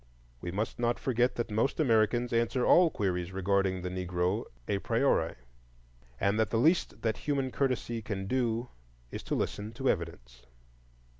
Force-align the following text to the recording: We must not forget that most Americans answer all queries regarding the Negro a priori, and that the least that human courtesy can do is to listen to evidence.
We 0.41 0.49
must 0.49 0.79
not 0.79 0.97
forget 0.97 1.35
that 1.35 1.51
most 1.51 1.79
Americans 1.79 2.33
answer 2.33 2.65
all 2.65 2.89
queries 2.89 3.31
regarding 3.31 3.83
the 3.83 3.89
Negro 3.89 4.45
a 4.67 4.79
priori, 4.79 5.35
and 6.19 6.39
that 6.39 6.49
the 6.49 6.57
least 6.57 7.03
that 7.03 7.17
human 7.17 7.51
courtesy 7.51 8.01
can 8.01 8.25
do 8.25 8.69
is 9.11 9.21
to 9.21 9.35
listen 9.35 9.73
to 9.73 9.89
evidence. 9.91 10.41